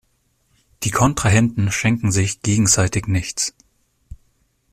[0.81, 3.53] Die Kontrahenten schenken sich gegenseitig nichts.